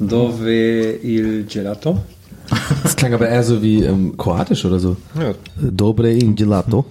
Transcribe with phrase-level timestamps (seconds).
[0.00, 2.00] Dove il gelato?
[2.82, 4.96] Das klang aber eher so wie ähm, kroatisch oder so.
[5.14, 5.34] Ja.
[5.56, 6.84] Dobre in gelato.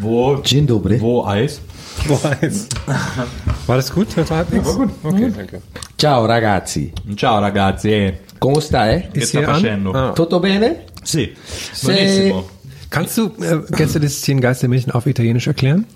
[0.00, 1.00] Wo, Dzień dobry.
[1.00, 1.60] wo Eis?
[2.08, 2.74] Wo heißt?
[3.66, 4.08] War das gut?
[4.16, 4.66] Das war halbwegs?
[4.66, 4.90] war gut.
[5.04, 5.62] Okay, danke.
[5.96, 6.92] Ciao ragazzi.
[7.16, 8.12] Ciao ragazzi.
[8.40, 9.08] Come stai?
[9.12, 9.54] Ist hier an?
[9.54, 9.92] facendo?
[9.94, 10.12] Ah.
[10.12, 10.76] Tutto bene?
[11.04, 11.30] Sì,
[11.72, 12.44] Se- benissimo.
[12.90, 15.86] Kannst du äh, Gästelistchen Geistermädchen auf Italienisch erklären?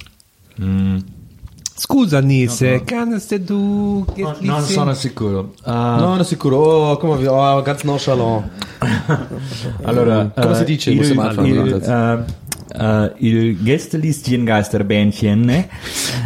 [1.81, 4.05] Scusa Nise, kannst du
[4.41, 5.55] Non sono sicuro.
[5.65, 6.57] Uh, No, no, sicuro.
[6.57, 8.51] Oh, guck mal, wie, oh, ganz nonchalant.
[9.85, 10.91] allora, Come si eh, dice?
[10.91, 12.25] il, Possiamo fare il, una eh,
[12.73, 15.69] eh, il Gästelistchen Geisterbändchen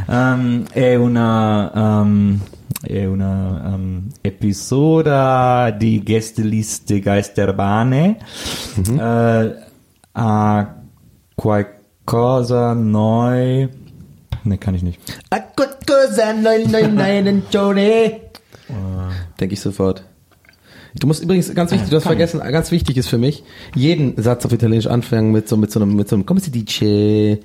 [0.09, 2.39] ehm, è una um,
[2.83, 8.19] è una um, episoda di Gästeliste Geisterbahne
[8.99, 9.57] eh,
[10.13, 10.75] a
[11.35, 13.83] qualcosa noi
[14.45, 15.44] ne kann ich nicht A
[16.17, 18.21] nein Johnny.
[19.41, 20.05] Denke ich sofort.
[20.97, 23.43] Du musst übrigens ganz wichtig, du hast vergessen, ganz wichtig ist für mich,
[23.75, 26.53] jeden Satz auf Italienisch anfangen mit so mit so einem mit so einem Come si
[26.53, 27.41] dice?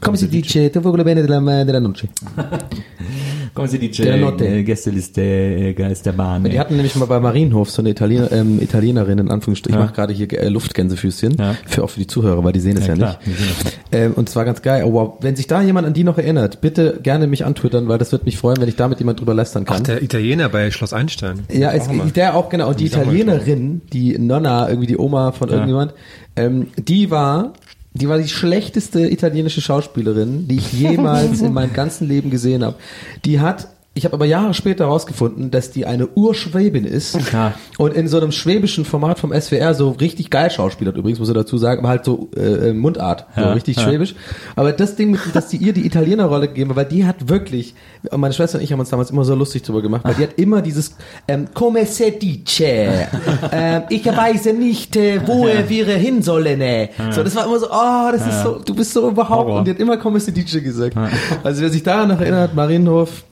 [0.00, 0.70] Come si dice?
[0.70, 2.08] Te voglio bene della, della noce.
[3.54, 4.46] come si dice Der Notte.
[4.46, 9.18] eh, Gästeliste eh, Geisterbahne Die hatten nämlich mal bei Marienhof so eine Italiener, ähm, Italienerin,
[9.18, 9.84] in Anführungsstrichen, Ja.
[9.84, 11.54] ich mache gerade hier äh, Luftgänsefüßchen, Ja.
[11.66, 13.18] für, auch für die Zuhörer, weil die sehen es ja, Ja, nicht.
[13.26, 14.84] die Ähm, und es war ganz geil.
[14.86, 15.12] Oh, wow.
[15.20, 18.24] Wenn sich da jemand an die noch erinnert, bitte gerne mich antwittern, weil das wird
[18.24, 19.78] mich freuen, wenn ich da mit jemand drüber lästern kann.
[19.80, 21.40] Ach, der Italiener bei Schloss Einstein.
[21.52, 22.68] Ja, es, Auch der auch genau.
[22.70, 25.92] Und die Italienerin, die Nonna, irgendwie die Oma von irgendjemand,
[26.36, 27.52] ähm, die war,
[27.94, 32.76] die war die schlechteste italienische Schauspielerin, die ich jemals in meinem ganzen Leben gesehen habe.
[33.24, 37.52] Die hat ich habe aber Jahre später herausgefunden, dass die eine Urschwäbin ist Ja.
[37.76, 40.96] und in so einem schwäbischen Format vom SWR so richtig geil schauspielert.
[40.96, 43.82] Übrigens muss ich dazu sagen, aber halt so äh, äh, Mundart, so Ja, richtig ja.
[43.82, 44.14] schwäbisch.
[44.56, 47.74] Aber das Ding, dass die ihr die Italienerrolle gegeben hat, weil die hat wirklich,
[48.10, 50.38] meine Schwester und ich haben uns damals immer so lustig drüber gemacht, weil die hat
[50.38, 50.96] immer dieses
[51.28, 52.60] ähm, Come se dice,
[53.52, 56.60] ähm, ich weiß nicht, äh, wo wir hin sollen.
[56.62, 56.88] Äh.
[57.10, 59.30] So, das war immer so, oh, das ist so, du bist so überhaupt.
[59.48, 59.58] Horror.
[59.58, 60.96] Und die hat immer Come se dice gesagt.
[61.44, 63.24] Also wer sich daran noch erinnert, Marienhof,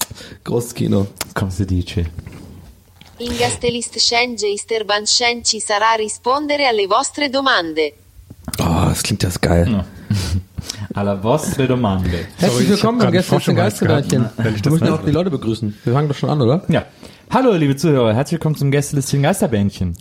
[0.45, 1.07] großes Kino.
[1.35, 2.07] come si dice
[3.19, 7.93] In Gastelist Scenge Isterbanschen ci sarà rispondere alle vostre domande.
[8.59, 9.85] Oh, das klingt das geil.
[10.95, 13.13] alla vostre domande Herzlich willkommen im
[14.37, 14.91] wenn ich Wir weiß.
[14.91, 15.79] auch die Leute begrüßen.
[15.85, 16.63] Wir fangen doch schon an, oder?
[16.69, 16.87] Ja.
[17.33, 19.95] Hallo, liebe Zuhörer, herzlich willkommen zum Gästelistchen Geisterbändchen.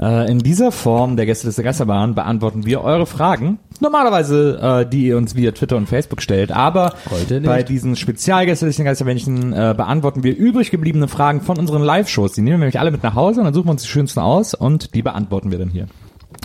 [0.00, 3.58] Äh, in dieser Form der Gästeliste Geisterbahn beantworten wir eure Fragen.
[3.80, 6.52] Normalerweise, äh, die ihr uns via Twitter und Facebook stellt.
[6.52, 6.94] Aber
[7.42, 12.34] bei diesen Spezialgästelistchen Geisterbändchen äh, beantworten wir übrig gebliebene Fragen von unseren Live-Shows.
[12.34, 14.20] Die nehmen wir nämlich alle mit nach Hause und dann suchen wir uns die schönsten
[14.20, 15.88] aus und die beantworten wir dann hier.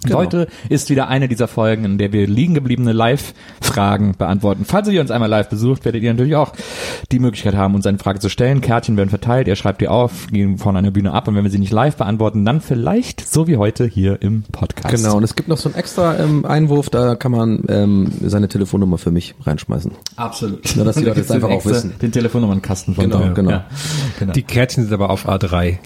[0.04, 0.18] Genau.
[0.18, 4.66] Heute ist wieder eine dieser Folgen, in der wir liegen gebliebene Live-Fragen beantworten.
[4.66, 6.54] Falls ihr uns einmal live besucht, werdet ihr natürlich auch
[7.12, 8.62] die Möglichkeit haben, uns eine Frage zu stellen.
[8.62, 11.52] Kärtchen werden verteilt, ihr schreibt die auf, gehen von einer Bühne ab und wenn wir
[11.52, 14.96] sie nicht live beantworten, dann vielleicht so wie heute hier im Podcast.
[14.96, 18.48] Genau, und es gibt noch so einen extra ähm, Einwurf, da kann man ähm, seine
[18.48, 19.92] Telefonnummer für mich reinschmeißen.
[20.16, 20.76] absolut.
[20.76, 21.94] Nur, dass die Leute gibt's einfach den auch wissen.
[22.02, 23.52] Den Telefonnummernkasten von Genau, genau.
[23.52, 23.66] Ja,
[24.20, 24.34] genau.
[24.34, 25.78] Die Kärtchen sind aber auf A3.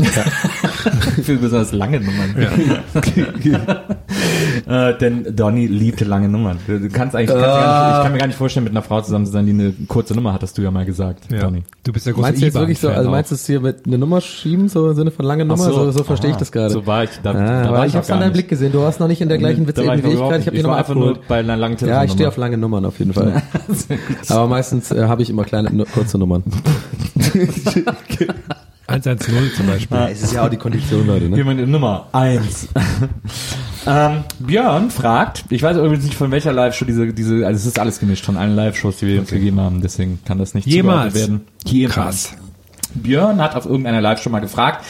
[1.24, 2.36] für besonders lange Nummern.
[4.68, 6.60] äh, denn Donny liebte lange Nummern.
[6.68, 9.02] Du kannst eigentlich, kannst gar nicht, ich kann mir gar nicht vorstellen, mit einer Frau
[9.02, 11.42] zusammen zu sein, die eine kurze Nummer hat, hast du ja mal gesagt, Ja.
[11.42, 11.64] Donny.
[11.84, 13.86] Du bist der große Meinst du jetzt wirklich so, also meinst du es hier mit
[13.86, 15.64] einer Nummer schieben, so im Sinne von lange Nummer?
[15.68, 16.70] Ach So, so, verstehe ich das gerade.
[16.70, 18.72] So war ich, da, ah, da aber war ich ich hab's an deinem Blick gesehen,
[18.72, 20.48] du warst noch nicht in der gleichen Da war ich Witze wie ich gerade, ich
[20.48, 22.06] habe die war einfach nur bei einer langen Ja, Telefonnummer.
[22.06, 23.42] ich stehe auf lange Nummern auf jeden Fall.
[24.30, 26.44] aber meistens äh, habe ich immer kleine, kurze Nummern.
[28.88, 29.98] 110 zum Beispiel.
[30.12, 31.36] es ist ja auch die Kondition, Leute, ne?
[31.36, 32.70] Jemand in Nummer eins.
[33.88, 37.80] ähm, Björn fragt, ich weiß übrigens nicht von welcher Live-Show diese, diese, also es ist
[37.80, 41.16] alles gemischt von allen Live-Shows, die wir uns gegeben haben, deswegen kann das nicht Jemals.
[41.16, 41.48] werden.
[41.66, 41.96] Jemals.
[41.96, 42.34] Krass.
[42.94, 44.86] Björn hat auf irgendeiner Live-Show mal gefragt,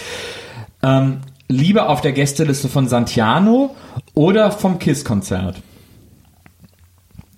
[0.84, 3.76] ähm, lieber auf der Gästeliste von Santiano
[4.14, 5.62] oder vom KISS-Konzert?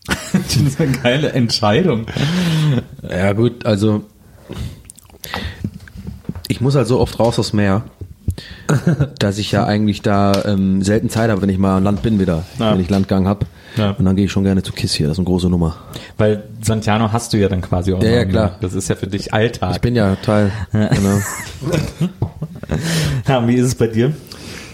[0.33, 2.05] das ist eine geile Entscheidung.
[3.07, 4.03] Ja gut, also
[6.59, 7.83] ich muss halt so oft raus aufs Meer,
[9.19, 12.19] dass ich ja eigentlich da ähm, selten Zeit habe, wenn ich mal an Land bin
[12.19, 12.73] wieder, Ja.
[12.73, 13.45] wenn ich Landgang hab.
[13.77, 13.91] Ja.
[13.91, 15.77] Und dann gehe ich schon gerne zu Kiss hier, das ist eine große Nummer.
[16.17, 18.03] Weil Santiano hast du ja dann quasi auch.
[18.03, 18.55] Ja, ja, klar.
[18.59, 19.75] Das ist ja für dich Alltag.
[19.75, 20.51] Ich bin ja Teil.
[20.73, 21.19] Genau.
[23.27, 24.11] ja, wie ist es bei dir?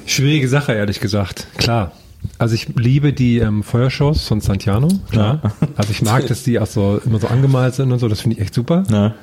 [0.08, 1.46] Schwierige Sache, ehrlich gesagt.
[1.58, 1.92] Klar.
[2.40, 5.54] Also ich liebe die ähm, Feuershows von Santiano, klar.
[5.76, 8.38] Also ich mag, dass die auch so immer so angemalt sind und so, das finde
[8.38, 8.84] ich echt super.
[8.90, 9.14] Na,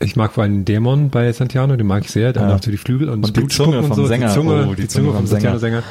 [0.00, 2.54] Ich mag vor allem den Dämon bei Santiano, den mag ich sehr, der Ja.
[2.56, 4.28] auch so die Flügel und, Und die Zunge vom Sänger.
[4.28, 5.82] Die Zunge, Oh, die Zunge vom Santiano-Sänger.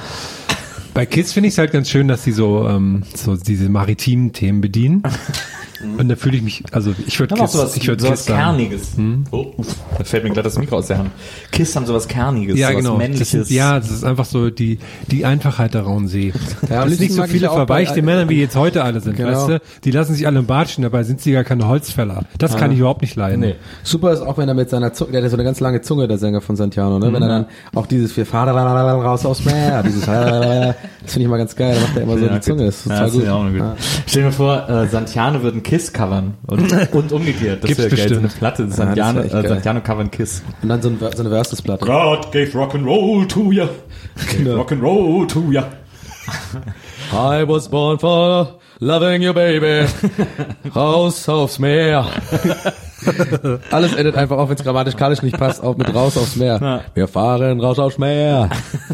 [0.94, 4.32] Bei Kids finde ich es halt ganz schön, dass sie so, ähm, so diese maritimen
[4.34, 5.04] Themen bedienen.
[5.98, 8.36] Und da fühle ich mich, also ich würde Kiss, sowas, ich würd sowas Kiss.
[8.36, 8.96] Kerniges.
[9.32, 11.12] Oh, uff, da fällt mir gerade das Mikro aus der Hand.
[11.52, 12.92] Kiss haben sowas Kerniges, Ja, sowas genau.
[12.94, 13.30] Das Männliches.
[13.32, 14.80] sind, ja, das ist einfach so die,
[15.12, 16.34] die Einfachheit der Rauensee.
[16.70, 19.32] Ja, das ist liebsten nicht so viele verweichte Männer, wie jetzt heute alle sind, Genau.
[19.32, 19.62] weißt du?
[19.84, 22.24] Die lassen sich alle im Bad stehen, dabei sind sie gar keine Holzfäller.
[22.38, 23.40] Das kann ich überhaupt nicht leiden.
[23.42, 23.56] Nee.
[23.84, 25.82] Super ist auch, wenn er mit seiner Zunge, der hat ja so eine ganz lange
[25.82, 27.12] Zunge, der Sänger von Santiano, ne?
[27.14, 27.46] Wenn er dann
[27.76, 31.82] auch dieses wir fahren raus aufs Meer, dieses das finde ich mal ganz geil, da
[31.82, 33.22] macht er immer so Ja, die Zunge, das ist Ja, total das gut.
[33.22, 33.58] ist ja auch gut.
[33.58, 33.76] Ja.
[34.08, 37.64] Stell dir vor, äh, Santiano wird ein Kiss covern und, und umgekehrt.
[37.64, 38.28] Das wäre geil, so eine.
[38.28, 38.66] Platte.
[38.66, 39.48] das Santiano, echt äh.
[39.48, 40.44] Santiano covern Kiss.
[40.62, 41.86] Und dann so, ein, so eine Versusplatte.
[41.86, 43.68] God gave Rock'n'Roll to ya.
[44.32, 45.64] Gave Rock'n'Roll to ya.
[47.14, 49.88] I was born for loving you, baby.
[50.76, 52.06] Raus aufs Meer.
[53.72, 56.60] Alles endet einfach auf, wenn es grammatikalisch nicht passt, auch mit raus aufs Meer.
[56.62, 56.82] Ja.
[56.94, 58.50] Wir fahren raus aufs Meer.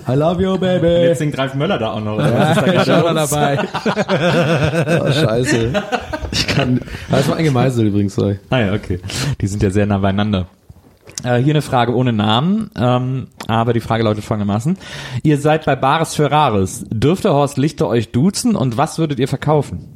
[0.08, 0.88] I love you, Und baby.
[1.08, 2.16] jetzt singt Ralf Möller da auch noch.
[2.16, 2.34] oder?
[2.38, 3.30] Was ist da Ja, gerade schau mal los?
[3.32, 5.00] dabei.
[5.02, 5.72] oh, scheiße.
[6.32, 6.82] Ich kann.
[7.10, 8.40] Das war ein Gemeisel übrigens, sorry.
[8.50, 9.00] Ah ja, okay.
[9.42, 10.48] Die sind ja sehr nah beieinander.
[11.24, 14.78] Äh, hier eine Frage ohne Namen, ähm, aber die Frage lautet folgendermaßen.
[15.22, 16.86] Ihr seid bei Bares Ferraris.
[16.90, 19.93] Dürfte Horst Lichter euch duzen und was würdet ihr verkaufen?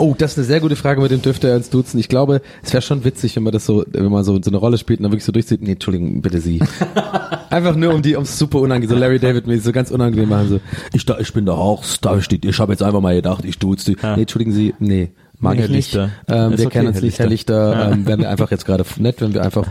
[0.00, 1.98] Oh, das ist eine sehr gute Frage, mit dem dürfte er uns duzen.
[2.00, 4.56] Ich glaube, es wäre schon witzig, wenn man das so, wenn man so, so eine
[4.56, 5.60] Rolle spielt und dann wirklich so durchzieht.
[5.62, 6.60] Nee, Entschuldigung, bitte Sie.
[7.50, 10.48] Einfach nur um die, ums super unangenehm, so Larry David mäßig, so ganz unangenehm machen,
[10.48, 10.60] so,
[10.94, 13.58] ich, da, ich bin der Horst, da steht, ich habe jetzt einfach mal gedacht, ich
[13.58, 13.96] duze die.
[14.02, 15.10] Nee, entschuldigen Sie, nee.
[15.38, 15.92] Mag Nee, ich nicht.
[15.94, 16.10] Lichter.
[16.28, 17.92] Ähm, wir okay, kennen uns Herr nicht, Herr Lichter.
[17.92, 19.66] Ähm, wären wir einfach jetzt gerade nett, wenn wir einfach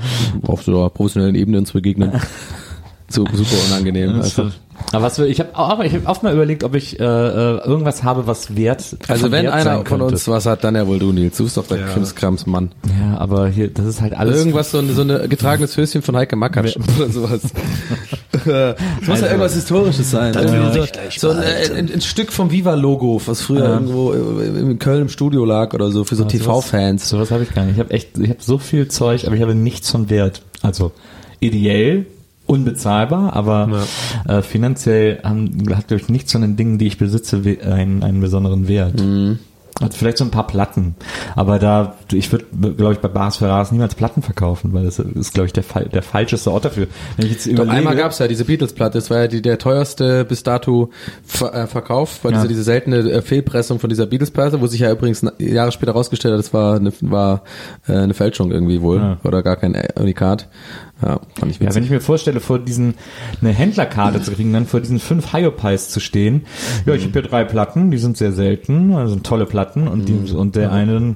[0.47, 2.11] auf so einer professionellen Ebene uns begegnen.
[3.09, 4.21] So super unangenehm.
[4.21, 4.51] Einfach.
[4.91, 8.03] Aber was ich habe auch, ich habe oft mal überlegt, ob ich äh, äh, irgendwas
[8.03, 8.97] habe, was wert.
[9.07, 11.37] Also wenn wert einer sein von uns was hat, dann ja wohl du, Nils.
[11.37, 12.71] Du bist doch der Krimskrams Mann.
[12.99, 14.37] Ja, aber hier, das ist halt alles.
[14.37, 17.41] Irgendwas, so ein, so ein getragenes Höschen von Heike Makatsch oder sowas.
[18.31, 20.33] Es muss ja irgendwas Historisches sein.
[20.33, 24.79] Irgendwie so, so ein, äh, ein, ein Stück vom Viva-Logo, was früher irgendwo äh, in
[24.79, 27.09] Köln im Studio lag oder so, für so TV-Fans.
[27.09, 27.73] Sowas habe ich gar nicht.
[27.73, 30.41] Ich habe echt, ich habe so viel Zeug, aber ich habe nichts von Wert.
[30.61, 30.91] Also
[31.39, 32.05] ideell
[32.49, 33.83] unbezahlbar, aber
[34.27, 38.03] äh, finanziell haben, hat glaube ich nichts von den Dingen, die ich besitze, we- einen,
[38.03, 39.01] einen besonderen Wert.
[39.81, 40.95] Also vielleicht so ein paar Platten,
[41.37, 42.43] aber da ich würde,
[42.75, 46.01] glaube ich, bei Bars Ferraris niemals Platten verkaufen, weil das ist, glaube ich, der, der
[46.01, 46.87] falscheste Ort dafür.
[47.15, 49.57] Wenn ich jetzt Doch überlege, einmal gab's ja diese Beatles-Platte, das war ja die, der
[49.57, 50.89] teuerste bis dato
[51.23, 52.37] Ver äh, Verkauf, war Ja.
[52.39, 56.33] diese, diese seltene äh, Fehlpressung von dieser Beatles-Platte, wo sich ja übrigens Jahre später rausgestellt
[56.33, 57.43] hat, das war eine, war,
[57.87, 59.17] äh, eine Fälschung irgendwie wohl, Ja.
[59.23, 60.49] oder gar kein äh, Unikat.
[61.01, 62.95] Ja, fand ich Ja, wenn ich mir vorstelle, vor diesen
[63.41, 66.45] eine Händlerkarte zu kriegen, dann vor diesen fünf Hyopies zu stehen.
[66.85, 70.09] Ja, ich habe hier drei Platten, die sind sehr selten, also sind tolle Platten und
[70.09, 71.15] die und der eine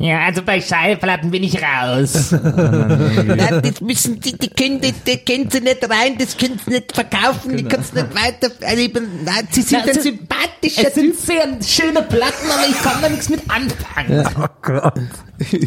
[0.00, 2.32] Ja, also bei Schallplatten bin ich raus.
[2.32, 6.70] Nein, das müssen die, die können, die, die können sie nicht rein, das können sie
[6.70, 9.06] nicht verkaufen, die können sie nicht weiter erleben.
[9.26, 11.14] Nein, sie sind ein sympathischer Typ.
[11.16, 14.24] sehr schöne Platten, aber ich kann da nichts mit anfangen.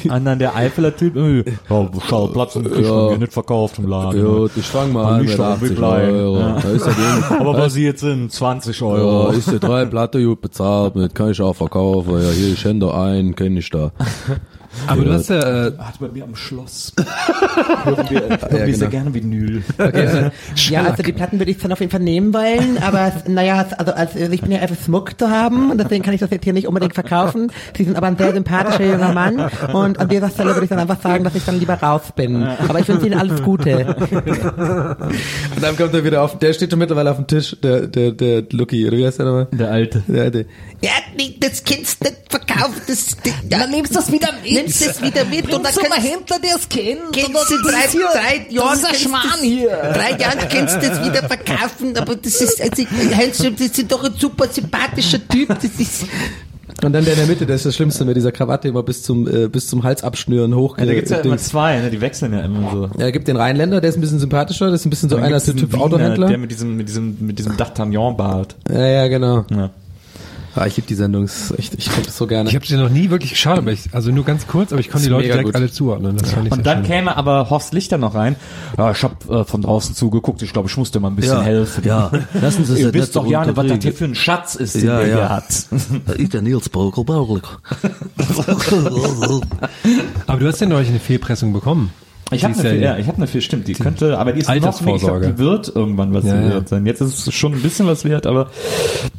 [0.10, 4.20] Und dann der Eifeler Typ, äh, ja, Schallplatten kriegt man mir nicht verkauft im Laden.
[4.20, 6.16] Ja, das fang mal an Nicht mit schon 80 mitleihen.
[6.16, 6.40] Euro.
[6.40, 6.58] Ja.
[6.62, 9.30] Da ist ja Aber was sie jetzt sind, 20 ja, Euro.
[9.32, 12.14] ist der drei Platte gut bezahlt, mit kann ich auch verkaufen.
[12.22, 13.92] Ja, hier, ich händ da ein, kenn ich da.
[14.88, 16.94] Aber du hast ja, äh, Hat bei mir am Schloss.
[17.84, 18.78] hören wir, hören wir genau.
[18.78, 19.64] sehr gerne Vinyl.
[20.56, 23.94] Ja, also die Platten würde ich dann auf jeden Fall nehmen wollen, aber naja, also,
[23.94, 26.54] also ich bin ja einfach Smuck zu haben und deswegen kann ich das jetzt hier
[26.54, 27.52] nicht unbedingt verkaufen.
[27.76, 30.80] Sie sind aber ein sehr sympathischer junger Mann und an dieser Stelle würde ich dann
[30.80, 32.44] einfach sagen, dass ich dann lieber raus bin.
[32.44, 33.96] Aber ich wünsche Ihnen alles Gute.
[33.96, 38.12] Und dann kommt er wieder auf, der steht schon mittlerweile auf dem Tisch, der, der,
[38.12, 39.48] der Lucky, oder wie heißt der nochmal?
[39.52, 40.04] Der Alte.
[40.08, 40.46] Der, der,
[40.84, 42.82] Ja, nee, das kannst du nicht verkaufen.
[42.88, 44.52] Das, das, dann nimmst du das wieder mit.
[44.52, 47.14] Nimmst das wieder mit und dann kannst Händler, der es kennt.
[47.14, 48.78] Kennst du drei, drei Jahren.
[48.78, 49.70] Dieser Schmarrn hier.
[49.70, 52.84] Drei Jahren kannst du das wieder verkaufen, aber das ist, also,
[53.16, 55.48] Heinz, das ist doch ein super sympathischer Typ.
[55.48, 56.04] Das ist,
[56.84, 59.04] Und dann der in der Mitte, das ist das Schlimmste mit dieser Krawatte immer bis
[59.04, 60.78] zum äh, bis zum Hals abschnüren hoch.
[60.78, 61.48] Ja, da gibt's ja immer Dings.
[61.48, 61.92] zwei, ne?
[61.92, 62.90] die wechseln ja immer so.
[63.00, 65.24] Ja, gibt den Rheinländer, der ist ein bisschen sympathischer, das ist ein bisschen so Dann
[65.24, 66.28] einer gibt's Typ Wiener, Autohändler.
[66.28, 68.58] Der mit diesem, mit diesem, mit diesem D'Artagnan-Bart.
[68.70, 69.46] Ja, ja, genau.
[69.50, 69.70] Ja.
[70.56, 71.24] Ah, ich liebe die Sendung,
[71.58, 72.48] echt, ich gucke das so gerne.
[72.48, 74.90] Ich habe sie noch nie wirklich geschaut, aber ich, also nur ganz kurz, aber ich
[74.92, 75.56] konnte die Leute direkt gut.
[75.56, 76.16] alle zuordnen.
[76.18, 76.88] Das fand ich Und dann schön.
[76.88, 78.36] käme aber Horst Lichter noch rein.
[78.78, 80.42] Ja, ich habe äh, von draußen zugeguckt.
[80.44, 81.84] Ich glaube, ich musste mal ein bisschen Ja, helfen.
[81.86, 82.12] ja.
[82.40, 84.54] Lassen Sie es Ihr nicht wisst doch ja nicht, was das hier für ein Schatz
[84.56, 85.16] ist, den Ja, der ja.
[85.16, 85.66] hier hat.
[86.20, 87.04] Ich der Nils Bogel
[90.28, 91.92] Aber du hast ja neulich eine Fehlpressung bekommen.
[92.36, 94.40] Ich habe Die eine, ja- ja, ich habe eine viel, stimmt, die könnte, aber die
[94.42, 95.28] ist noch nicht, ich glaub, Altersvorsorge.
[95.34, 96.86] die wird irgendwann was Ja, wert sein.
[96.86, 98.50] Jetzt ist es schon ein bisschen was wert, aber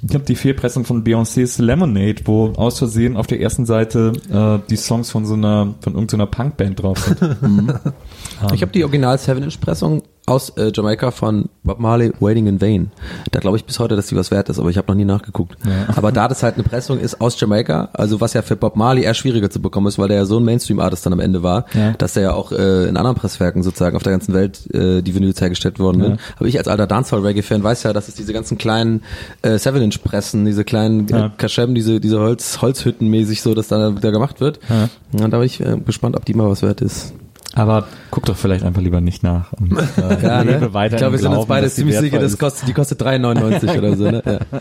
[0.07, 4.59] ich habe die Fehlpressung von Beyoncé's Lemonade, wo aus Versehen auf der ersten Seite äh,
[4.71, 7.75] die Songs von so einer, von irgendeiner Punkband drauf sind.
[8.55, 12.91] Ich habe die Original 7-Inch-Pressung aus äh, Jamaika von Bob Marley, Waiting in Vain.
[13.31, 15.05] Da glaube ich bis heute, dass die was wert ist, aber ich habe noch nie
[15.05, 15.57] nachgeguckt.
[15.97, 19.03] Aber da das halt eine Pressung ist aus Jamaika, also was ja für Bob Marley
[19.03, 21.67] eher schwieriger zu bekommen ist, weil der ja so ein Mainstream-Artist dann am Ende war,
[21.75, 21.93] Ja.
[21.93, 25.15] dass der ja auch äh, in anderen Presswerken sozusagen auf der ganzen Welt äh, die
[25.15, 26.21] Vinyls hergestellt worden sind.
[26.37, 29.03] Aber ich als alter Dancehall-Reggae-Fan weiß ja, dass es diese ganzen kleinen
[29.43, 31.27] äh, 7-Inch-Pressen, diese kleinen Ja.
[31.27, 34.59] äh, Kaschem, diese, diese Holz, Holzhütten mäßig so, dass da, da gemacht wird.
[34.71, 34.89] Ja.
[35.23, 37.13] Und da bin ich äh, gespannt, ob die mal was wert ist.
[37.55, 39.53] Aber guck doch vielleicht einfach lieber nicht nach.
[39.53, 40.55] Und, äh, Ja, ne?
[40.55, 44.05] ich glaube, wir sind uns beide ziemlich sicher, das kostet, die kostet 3,99 oder so.
[44.11, 44.23] Ne?
[44.25, 44.61] Ja.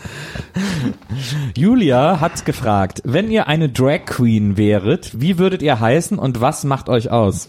[1.56, 6.64] Julia hat gefragt, wenn ihr eine Drag Queen wäret, wie würdet ihr heißen und was
[6.64, 7.48] macht euch aus?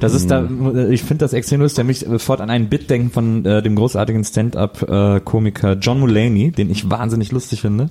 [0.00, 0.48] Das ist da,
[0.90, 4.24] ich finde das extrem lustig, mich sofort an einen Bit denken von äh, dem großartigen
[4.24, 7.90] Stand-up-Komiker John Mulaney, den ich wahnsinnig lustig finde,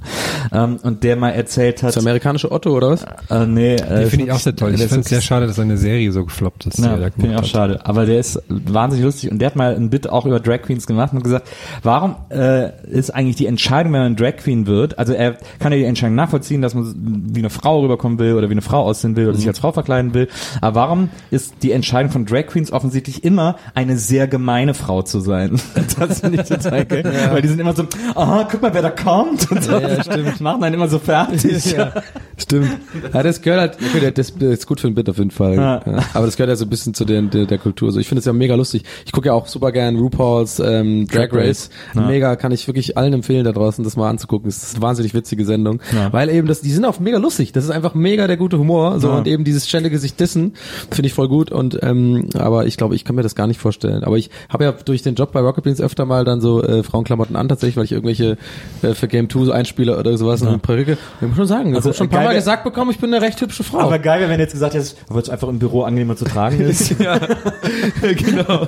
[0.52, 3.04] ähm, und der mal erzählt hat, Das amerikanische Otto oder was?
[3.30, 4.72] äh, nee, äh, Die finde ich auch sehr toll.
[4.74, 6.80] Ich der finde es sehr schade, dass seine Serie so gefloppt ist.
[6.80, 7.48] ja, finde ich auch hat.
[7.48, 7.86] schade.
[7.86, 10.88] Aber der ist wahnsinnig lustig und der hat mal ein Bit auch über Drag Queens
[10.88, 11.48] gemacht und gesagt,
[11.84, 15.78] warum äh, ist eigentlich die Entscheidung, wenn man Drag Queen wird, also er kann ja
[15.80, 16.94] die Entscheidung nachvollziehen, dass man
[17.34, 19.72] wie eine Frau rüberkommen will oder wie eine Frau aussehen will oder sich als Frau
[19.72, 20.28] verkleiden will,
[20.62, 25.20] aber warum ist die Entscheidung von Drag Queens offensichtlich immer eine sehr gemeine Frau zu
[25.20, 25.60] sein?
[26.00, 27.84] Das finde ich total geil, weil die sind immer so,
[28.16, 29.72] aha, guck mal, wer da kommt und so.
[29.74, 30.40] Ja, ja, stimmt.
[30.40, 31.72] Machen einen immer so fertig.
[31.78, 31.92] ja,
[32.38, 32.70] stimmt.
[33.14, 35.56] Ja, das gehört halt, okay, das ist gut für ein Bit auf jeden Fall.
[35.56, 35.82] Ja.
[35.86, 36.00] Ja.
[36.14, 37.92] Aber das gehört ja so ein bisschen zu der, der, der Kultur.
[37.92, 38.84] So, ich finde es ja mega lustig.
[39.06, 41.70] Ich gucke ja auch super gern RuPaul's ähm, Drag Race.
[41.96, 42.02] Ja.
[42.02, 44.48] Mega, kann ich wirklich allen empfehlen da draußen, das mal anzugucken.
[44.48, 45.82] Es ist eine wahnsinnig witzige Sendung.
[45.94, 46.14] Ja.
[46.14, 47.52] Weil eben, das, die sind auch mega lustig.
[47.52, 49.00] Das ist einfach mega der gute Humor.
[49.00, 49.18] So Ja.
[49.18, 50.54] und eben dieses ständige sich dissen,
[50.92, 51.49] finde ich voll gut.
[51.52, 54.04] Und ähm, aber ich glaube, ich kann mir das gar nicht vorstellen.
[54.04, 56.84] Aber ich habe ja durch den Job bei Rocket Beans öfter mal dann so äh,
[56.84, 58.38] Frauenklamotten an, tatsächlich, weil ich irgendwelche
[58.82, 60.98] äh, für Game 2 so Einspieler oder sowas eine Perücke.
[61.22, 63.24] Ich muss schon sagen, Also, also, schon ein paar Mal gesagt bekommen, ich bin eine
[63.26, 63.80] recht hübsche Frau.
[63.80, 66.26] Aber geil wäre, wenn du jetzt gesagt hättest, weil es einfach im Büro angenehmer zu
[66.26, 67.00] tragen ist.
[67.00, 67.18] ja,
[68.02, 68.68] genau.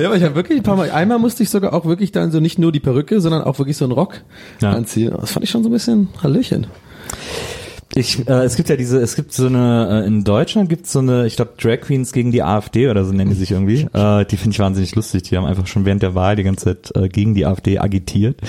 [0.00, 2.30] ja, aber ich habe wirklich ein paar Mal, einmal musste ich sogar auch wirklich dann
[2.30, 4.20] so nicht nur die Perücke, sondern auch wirklich so einen Rock
[4.60, 4.70] Ja.
[4.72, 5.12] anziehen.
[5.20, 6.66] Das fand ich schon so ein bisschen Hallöchen.
[7.94, 10.92] Ich, äh, es gibt ja diese, es gibt so eine, äh, in Deutschland gibt es
[10.92, 13.88] so eine, ich glaube, Drag Queens gegen die AfD oder so nennen die sich irgendwie.
[13.94, 15.24] Äh, die finde ich wahnsinnig lustig.
[15.24, 18.40] Die haben einfach schon während der Wahl die ganze Zeit äh, gegen die AfD agitiert.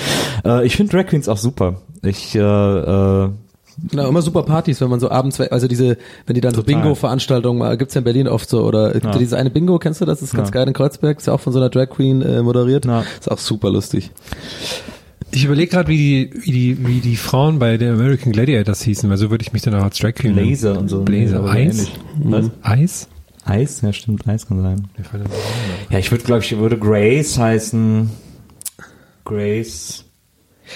[0.46, 1.82] Äh, ich finde Drag Queens auch super.
[2.04, 3.30] Ich, äh, äh,
[3.90, 6.82] Genau, immer super Partys, wenn man so abends, also diese, wenn die dann so Total.
[6.82, 10.06] Bingo-Veranstaltungen, mal, gibt's ja in Berlin oft so, oder ja diese eine Bingo, kennst du
[10.06, 10.20] das?
[10.20, 10.54] Das ist ganz Ja.
[10.54, 12.86] geil in Kreuzberg, ist ja auch von so einer Drag Queen äh, moderiert.
[12.86, 13.04] Ja.
[13.20, 14.12] Ist auch super lustig.
[15.34, 19.10] Ich überlege gerade, wie die, wie die, wie die Frauen bei den American Gladiators hießen,
[19.10, 20.36] weil so würde ich mich dann auch als Drag Queen.
[20.36, 21.04] Laser und so.
[21.04, 21.78] Blazer, Eis?
[21.78, 21.92] ähnlich.
[22.24, 22.52] Was?
[22.62, 23.08] Eis?
[23.46, 23.82] Eis?
[23.82, 24.88] Ja, stimmt, Eis kann sein.
[25.90, 28.10] Ja, ich würde, glaube ich, würde Grace heißen.
[29.26, 30.06] Grace.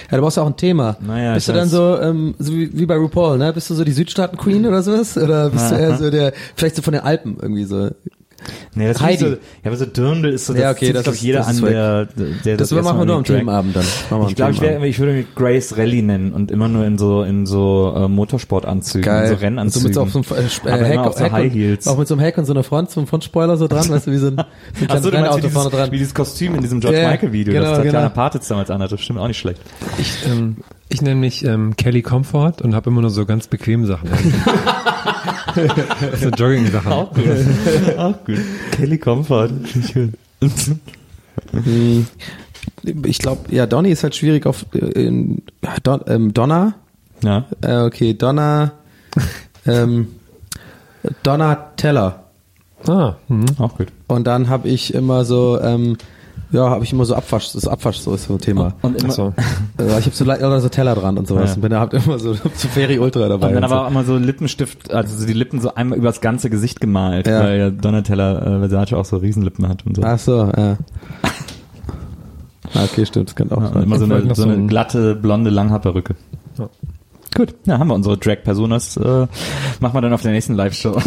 [0.10, 0.98] Ja, du brauchst ja auch ein Thema.
[1.00, 3.54] Naja, bist du dann so, ähm, so wie, wie bei RuPaul, ne?
[3.54, 5.18] Bist du so die Südstaaten-Queen oder sowas?
[5.18, 7.92] Oder bist du eher so der, vielleicht so von den Alpen irgendwie so?
[8.76, 9.18] Nee, das Heidi.
[9.24, 11.26] So, ja, aber so Dirndl ist so, das Ja, okay, zieht, das glaub ist- ich,
[11.28, 12.06] jeder das an, der,
[12.46, 13.86] der Das erste machen wir nur am Themenabend dann.
[14.10, 16.98] Machen Ich glaube, ich, wär, ich würde mich Grace Rally nennen und immer nur in
[16.98, 19.24] so in so äh, Motorsportanzügen, Geil.
[19.24, 19.84] in so Und so Rennanzügen.
[19.88, 21.88] mit so, auf so einem äh, Aber Heck, auf so High und, Heels.
[21.88, 24.08] Auch mit so einem Heck und so einer Front, so einem Frontspoiler so dran, weißt
[24.08, 25.92] du, wie so ein, so ein Ach so, du meinst wie dieses, dran.
[25.92, 28.14] wie dieses Kostüm in diesem George Ja, Michael Video, genau, das Tatjana genau.
[28.14, 28.96] Partitz damals anhatte.
[28.96, 29.60] Das stimmt auch nicht schlecht.
[29.98, 30.58] Ich, ähm,
[30.90, 34.10] ich nenne mich ähm, Kelly Comfort und habe immer nur so ganz bequeme Sachen.
[36.20, 36.92] so Jogging-Sachen.
[36.92, 37.26] Auch gut.
[37.98, 38.40] auch gut.
[38.72, 39.50] Kelly Comfort.
[39.76, 39.96] Ich.
[41.52, 42.08] Hm.
[43.04, 45.44] Ich glaube, ja, Donny ist halt schwierig auf äh, in,
[45.84, 46.76] Don, ähm, Donna.
[47.24, 47.46] Ja.
[47.62, 48.74] Äh, okay, Donna.
[49.66, 50.08] ähm,
[51.24, 52.24] Donna Teller.
[52.88, 53.46] Ah, mhm.
[53.58, 53.88] Auch gut.
[54.08, 55.98] Und dann habe ich immer so, ähm,
[56.56, 58.74] ja, habe ich immer so Abwasch, das Abwasch so ist so ein Thema.
[58.82, 59.34] Und immer, so.
[59.78, 61.50] Also ich habe so, oder so Teller dran und sowas.
[61.52, 61.56] Ja.
[61.56, 63.48] Und bin da halt immer so, so Ferry Ultra dabei.
[63.50, 63.76] Und dann und so.
[63.76, 67.28] aber auch immer so Lippenstift, also so die Lippen so einmal übers ganze Gesicht gemalt,
[67.28, 67.42] Ja.
[67.44, 70.04] weil ja Donatella äh, Versace auch so Riesenlippen hat und so.
[70.04, 70.78] Ach so, ja.
[72.74, 73.84] Ah, okay, stimmt, das könnte auch Ja, sein.
[73.84, 76.16] immer so eine, so so eine ein- glatte, blonde Langhaarperücke.
[77.36, 78.96] Gut, ja, haben wir unsere Drag-Personas.
[78.96, 79.28] Äh,
[79.82, 80.98] machen wir dann auf der nächsten Live-Show.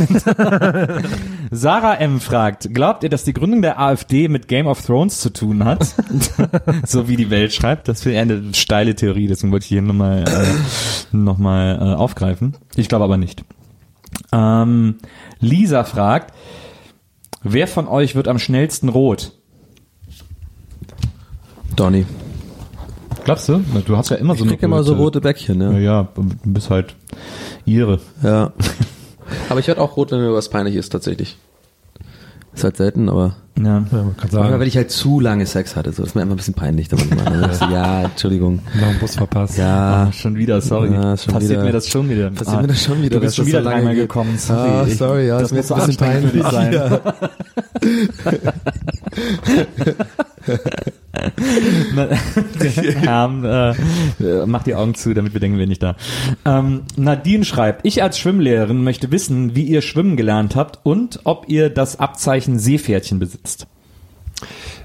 [1.50, 2.20] Sarah M.
[2.20, 5.94] fragt, glaubt ihr, dass die Gründung der AfD mit Game of Thrones zu tun hat?
[6.85, 7.88] so wie die Welt schreibt.
[7.88, 12.54] Das wäre eine steile Theorie, deswegen wollte ich hier nochmal äh, noch mal, äh, aufgreifen.
[12.76, 13.42] Ich glaube aber nicht.
[14.30, 14.97] Ähm,
[15.40, 16.35] Lisa fragt,
[17.42, 19.32] wer von euch wird am schnellsten rot?
[21.75, 22.04] Donny.
[23.28, 23.61] Glaubst du?
[23.87, 25.80] Du hast ja immer so Ich eine krieg immer so rote Bäckchen, Ja, ne?
[25.82, 26.94] ja, du bist halt
[27.66, 28.00] ihre.
[28.23, 28.52] Ja.
[29.50, 31.37] aber ich werde auch rot, wenn mir was peinlich ist, tatsächlich.
[32.54, 33.64] Ist halt selten, aber Ja.
[33.64, 36.14] Ja, man kann manchmal, sagen, wenn ich halt zu lange Sex hatte, so das ist
[36.14, 36.88] mir einfach ein bisschen peinlich.
[36.88, 37.50] Dann manchmal, ne?
[37.54, 38.61] So, ja, Entschuldigung.
[38.80, 39.58] noch einen Bus verpasst.
[39.58, 40.90] Ja, Ah, schon wieder, sorry.
[40.94, 42.30] Ja, schon Passiert wieder- mir das schon wieder.
[42.30, 44.38] passiert mir das schon wieder, Du bist schon das wieder so lange gekommen.
[44.38, 44.70] Sorry.
[44.70, 47.00] Ah, sorry, ja, das ist mir muss so jetzt ein bisschen dich sein.
[53.00, 55.97] Herm, äh, äh, mach die Augen zu, damit wir denken, wir nicht da.
[56.45, 61.49] Ähm, Nadine schreibt, ich als Schwimmlehrerin möchte wissen, wie ihr schwimmen gelernt habt und ob
[61.49, 63.67] ihr das Abzeichen Seepferdchen besitzt.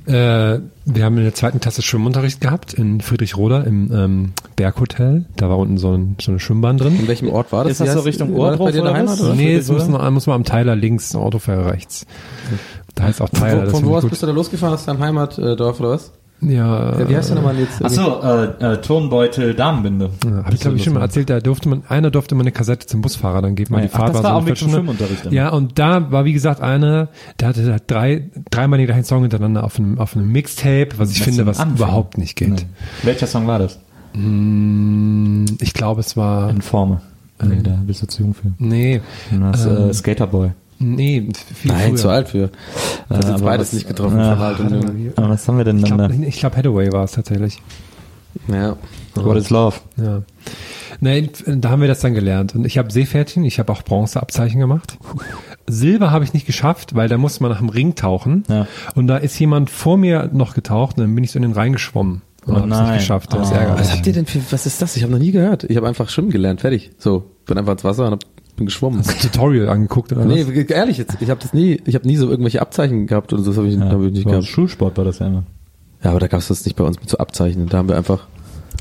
[0.06, 5.26] Äh, wir haben in der zweiten Klasse Schwimmunterricht gehabt in Friedrichroda im ähm, Berghotel.
[5.38, 7.00] Da war unten so, ein, so eine Schwimmbahn drin.
[7.00, 7.74] in welchem Ort war das?
[7.74, 9.08] Ist das so Richtung Ohrdruck dir oder daheim?
[9.08, 9.22] was?
[9.22, 9.36] Oder?
[9.36, 12.06] nee, es muss, noch, muss man am Teiler links, Autofahrer rechts.
[12.96, 13.58] Da heißt auch Teiler.
[13.58, 14.74] Von, das von wo aus bist du da losgefahren?
[14.74, 16.12] Aus deinem Heimatdorf oder was?
[16.42, 17.80] Ja, Ja, wie heißt der nochmal jetzt?
[17.82, 20.10] Ach so, äh, äh, Turnbeutel Damenbinde.
[20.26, 22.52] Ja, habe ich glaube ich schon mal erzählt, da durfte man, einer durfte mal eine
[22.52, 23.98] Kassette zum Busfahrer dann geben, weil Ah, die ja.
[23.98, 24.70] Fahrt Ach, das war war so auch.
[24.72, 25.32] Schwimmunterricht.
[25.32, 27.08] Ja, und da war wie gesagt einer,
[27.40, 31.12] der hatte da drei, dreimal den gleichen Song hintereinander auf einem, auf einem Mixtape, was
[31.12, 31.78] ich Was finde, was Anfang.
[31.78, 32.50] überhaupt nicht geht.
[32.50, 32.66] Nee.
[33.04, 33.80] Welcher Song war das?
[34.14, 37.02] Mm, Ich glaube, es war, Informe.
[37.42, 38.54] Nee, da bist du zu jung für.
[38.58, 40.52] nee, Das, Ähm, äh, Skaterboy.
[40.84, 41.96] Nee, viel Nein, früher.
[41.98, 42.50] zu alt für.
[43.10, 44.18] Das Äh, ist aber beides was- nicht getroffen.
[44.20, 44.34] Ja.
[45.16, 46.08] Aber was haben wir denn Ich dann da?
[46.08, 47.62] glaube, ich glaub, Hathaway war es tatsächlich.
[48.48, 48.78] Ja.
[49.16, 49.78] What is Love?
[49.98, 50.24] Ja.
[51.00, 52.56] Nein, da haben wir das dann gelernt.
[52.56, 54.98] Und ich habe Seepferdchen, ich habe auch Bronzeabzeichen gemacht.
[55.68, 58.44] Silber habe ich nicht geschafft, weil da musste man nach dem Ring tauchen.
[58.50, 58.68] Ja.
[58.96, 61.52] Und da ist jemand vor mir noch getaucht und dann bin ich so in den
[61.54, 62.22] Rhein geschwommen.
[62.46, 62.86] Und Oh habe es nein.
[62.92, 63.32] nicht geschafft.
[63.34, 63.56] Das ist Oh.
[63.58, 63.80] ärgerlich.
[63.82, 64.98] Was habt ihr denn für, was ist das?
[64.98, 65.64] Ich habe noch nie gehört.
[65.66, 66.92] Ich habe einfach schwimmen gelernt, fertig.
[66.98, 68.20] So, bin einfach ins Wasser und hab,
[68.56, 69.00] bin geschwommen.
[69.00, 70.70] Hast du ein Tutorial angeguckt oder Nee, was?
[70.70, 73.52] ehrlich jetzt, ich habe das nie, ich habe nie so irgendwelche Abzeichen gehabt oder so,
[73.52, 74.46] das habe ich, hab ich nicht gehabt.
[74.46, 75.44] Schulsport war das ja immer.
[76.04, 77.68] Ja, aber da gab's das nicht bei uns mit so Abzeichen.
[77.70, 78.28] Da haben wir einfach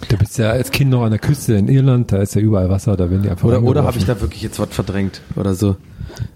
[0.08, 2.68] Du bist ja als Kind noch an der Küste in Irland, da ist ja überall
[2.70, 5.54] Wasser, da werden die einfach oder oder habe ich da wirklich jetzt was verdrängt oder
[5.54, 5.76] so.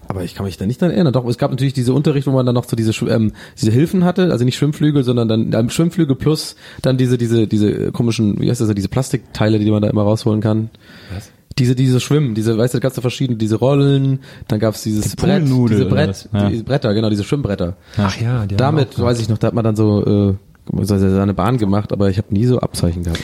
[0.09, 1.13] Aber ich kann mich da nicht dran erinnern.
[1.13, 4.05] Doch, es gab natürlich diese Unterricht, wo man dann noch so diese ähm, diese Hilfen
[4.05, 8.49] hatte, also nicht Schwimmflügel, sondern dann ähm, Schwimmflügel plus dann diese diese diese komischen, wie
[8.49, 10.71] heißt das, diese Plastikteile, die man da immer rausholen kann.
[11.13, 11.31] Was?
[11.59, 15.45] Diese diese Schwimmen, diese weißt du, ganz verschiedene, diese Rollen, dann gab's dieses Die Brett,
[15.45, 16.29] diese Brett?
[16.33, 16.51] Ja.
[16.51, 17.77] die Bretter, genau, diese Schwimmbretter.
[17.97, 20.35] Ach ja, die Damit weiß ich noch, da hat man dann so äh,
[20.83, 23.23] seine Bahn gemacht, aber ich habe nie so Abzeichen gehabt.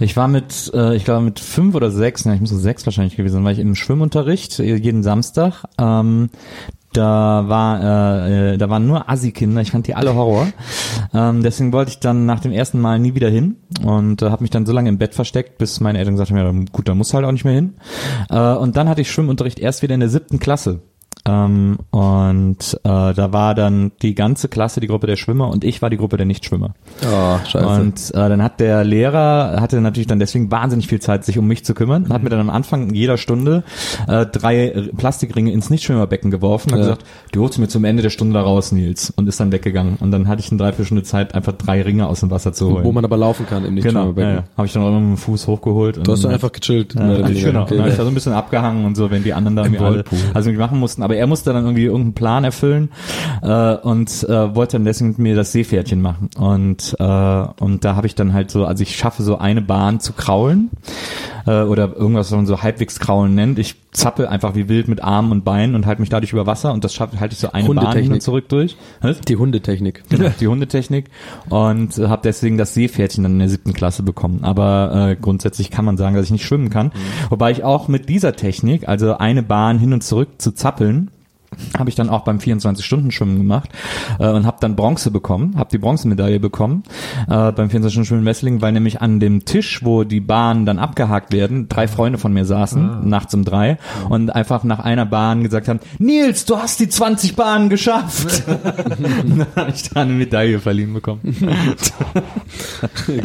[0.00, 2.86] Ich war mit, äh, ich glaube mit fünf oder sechs, na, ich muss so sechs
[2.86, 5.64] wahrscheinlich gewesen sein, war ich im Schwimmunterricht äh, jeden Samstag.
[5.78, 6.30] Ähm,
[6.96, 9.60] da war, äh, äh, da waren nur Assi-Kinder.
[9.60, 10.48] Ich fand die alle Horror.
[11.12, 14.42] Ähm, deswegen wollte ich dann nach dem ersten Mal nie wieder hin und äh, habe
[14.42, 16.94] mich dann so lange im Bett versteckt, bis meine Eltern gesagt haben, ja gut, da
[16.94, 17.74] musst du halt auch nicht mehr hin.
[18.30, 20.82] Äh, und dann hatte ich Schwimmunterricht erst wieder in der siebten Klasse.
[21.26, 25.80] Ähm, und äh, da war dann die ganze Klasse die Gruppe der Schwimmer und ich
[25.80, 26.74] war die Gruppe der Nichtschwimmer.
[27.02, 27.66] Oh, scheiße.
[27.80, 31.46] Und äh, dann hat der Lehrer, hatte natürlich dann deswegen wahnsinnig viel Zeit, sich um
[31.46, 33.64] mich zu kümmern, hat mir dann am Anfang jeder Stunde
[34.06, 36.92] äh, drei Plastikringe ins Nichtschwimmerbecken geworfen und hat Ja.
[36.94, 39.10] gesagt, die holst du mir zum Ende der Stunde da raus, Nils.
[39.16, 39.96] Und ist dann weggegangen.
[40.00, 42.84] Und dann hatte ich eine Dreiviertelstunde Zeit, einfach drei Ringe aus dem Wasser zu holen.
[42.84, 44.34] wo man aber laufen kann im genau, ja, Nichtschwimmerbecken.
[44.36, 44.44] ja.
[44.58, 46.06] habe ich dann auch immer mit dem Fuß hochgeholt.
[46.06, 46.94] Du hast dann einfach gechillt.
[46.94, 47.62] ja, genau.
[47.62, 47.76] Okay.
[47.76, 49.82] Dann hab ich da so ein bisschen abgehangen und so, wenn die anderen da irgendwie
[49.82, 51.02] alle also irgendwie machen mussten.
[51.02, 52.90] Aber er musste dann irgendwie irgendeinen Plan erfüllen
[53.42, 56.30] äh, und äh, wollte dann deswegen mit mir das Seepferdchen machen.
[56.36, 60.00] Und äh, und da habe ich dann halt so, also ich schaffe so eine Bahn
[60.00, 60.70] zu kraulen
[61.46, 63.58] äh, oder irgendwas, was man so halbwegs kraulen nennt.
[63.58, 66.72] Ich zappel einfach wie wild mit Armen und Beinen und halte mich dadurch über Wasser
[66.72, 68.76] und das schaffe halte ich so eine Bahn hin und zurück durch.
[69.00, 69.20] Was?
[69.20, 70.02] Die Hundetechnik.
[70.08, 71.06] Genau, die Hundetechnik
[71.48, 74.40] und äh, habe deswegen das Seepferdchen dann in der siebten Klasse bekommen.
[74.42, 76.92] Aber äh, grundsätzlich kann man sagen, dass ich nicht schwimmen kann.
[77.30, 81.10] Wobei ich auch mit dieser Technik, also eine Bahn hin und zurück zu zappeln,
[81.78, 83.70] habe ich dann auch beim 24-Stunden-Schwimmen gemacht
[84.18, 86.82] äh, und habe dann Bronze bekommen, habe die Bronzemedaille bekommen
[87.28, 91.32] äh, beim 24-Stunden-Schwimmen in Wesseling, weil nämlich an dem Tisch, wo die Bahnen dann abgehakt
[91.32, 95.68] werden, drei Freunde von mir saßen, nachts um drei und einfach nach einer Bahn gesagt
[95.68, 98.42] haben, Nils, du hast die 20 Bahnen geschafft.
[98.46, 101.20] und dann habe ich da eine Medaille verliehen bekommen.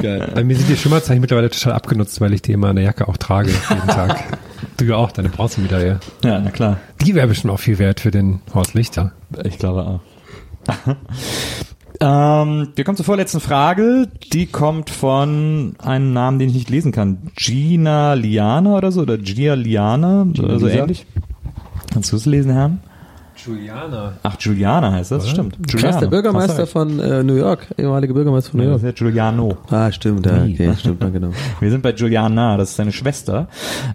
[0.01, 0.31] Geil.
[0.33, 3.07] Bei mir sind die Schwimmerzeichen mittlerweile total abgenutzt, weil ich die immer in der Jacke
[3.07, 4.37] auch trage, jeden Tag.
[4.79, 5.99] Du ja auch, deine Bronzemedaille.
[6.23, 6.77] ja, na klar.
[7.01, 9.11] Die wäre bestimmt auch viel wert für den Horst Lichter.
[9.43, 9.99] Ich glaube auch.
[12.01, 14.07] Ähm, wir kommen zur vorletzten Frage.
[14.31, 17.29] Die kommt von einem Namen, den ich nicht lesen kann.
[17.35, 19.01] Gina Liana oder so?
[19.01, 20.25] Oder Gia Liana?
[20.41, 21.05] Oder so ähnlich.
[21.91, 22.71] Kannst du es lesen, Herr?
[23.45, 24.13] Juliana.
[24.23, 25.55] Ach, Giuliana heißt das, stimmt.
[25.67, 25.99] Krass, Giuliano.
[26.01, 28.93] der Bürgermeister von äh, New York, ehemaliger Bürgermeister von New Ja, das York.
[28.95, 29.57] ist ja Giuliano.
[29.69, 31.31] Ah, stimmt, ja, okay, stimmt, ja, genau.
[31.59, 33.47] Wir sind bei Giuliana, das ist seine Schwester.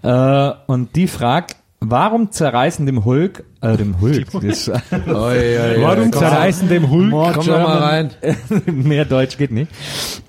[0.03, 6.89] Äh, und die fragt, warum zerreißen dem Hulk, äh, dem Hulk, das, Warum zerreißen dem
[6.89, 7.11] Hulk?
[7.11, 8.09] Komm doch mal rein.
[8.65, 9.71] mehr Deutsch geht nicht.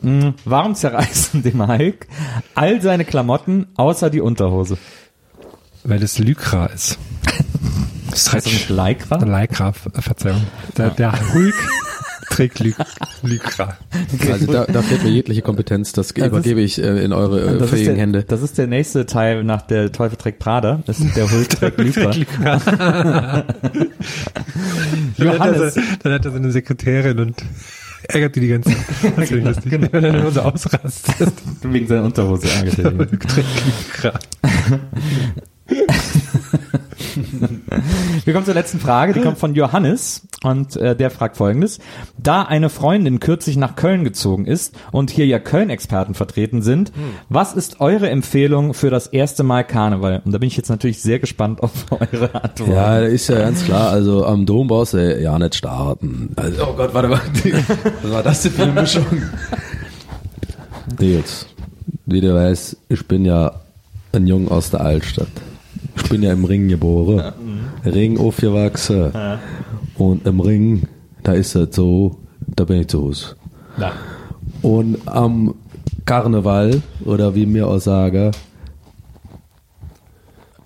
[0.03, 2.07] Mm, Warum zerreißen dem Hulk
[2.55, 4.77] all seine Klamotten außer die Unterhose?
[5.85, 6.99] Weil es Lycra ist.
[8.45, 9.17] Nicht Lycra?
[9.25, 10.43] Lycra, Ver- Verzeihung.
[10.77, 11.55] Der, der Hulk
[12.31, 12.75] trägt Ly
[13.23, 13.77] Lycra.
[14.31, 17.63] Also da, da fehlt mir jegliche Kompetenz, das Das übergebe ich äh, in eure äh,
[17.63, 18.23] ist, fähigen der, Hände.
[18.25, 20.83] das ist der nächste Teil nach der Teufel trägt Prada.
[20.87, 22.11] Das ist der Hulk trägt Lycra.
[22.71, 23.47] Dann hat,
[25.19, 25.75] er Johannes.
[25.75, 27.43] so, dann hat er so eine Sekretärin und
[28.09, 28.79] ärgert die die ganze Zeit.
[29.17, 29.93] Das lustig.
[29.93, 31.33] Wenn er nur so ausrastet.
[31.63, 32.49] Wegen seiner Unterhose
[32.79, 32.99] er ihn.
[32.99, 34.13] Trägt Lycra.
[38.25, 41.79] Wir kommen zur letzten Frage, die kommt von Johannes und äh, der fragt folgendes.
[42.19, 46.93] Da eine Freundin kürzlich nach Köln gezogen ist und hier ja Köln-Experten vertreten sind,
[47.29, 50.23] was ist eure Empfehlung für das erste Mal Karneval?
[50.25, 52.69] Und da bin ich jetzt natürlich sehr gespannt auf eure Antwort.
[52.69, 53.91] Ja, ist ja ganz klar.
[53.91, 56.33] Also am Dom brauchst du ja nicht starten.
[56.37, 57.21] Also, oh Gott, warte mal.
[58.03, 59.07] Was war das denn für eine Mischung?
[60.99, 61.47] Nils,
[62.07, 63.53] wie du weißt, ich bin ja
[64.13, 65.29] ein Jung aus der Altstadt.
[65.97, 67.33] Ich bin ja im Ring geboren.
[67.85, 69.13] Ring aufgewachsen.
[69.97, 70.83] Und im Ring,
[71.23, 72.19] da ist es so,
[72.55, 73.37] da bin ich zu Hause.
[73.79, 73.93] Ja.
[74.63, 75.55] Und am
[76.05, 78.33] Karneval, oder wie mir auch sagen,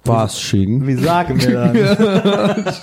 [0.04, 2.64] Fasching, Wie sagen wir dann?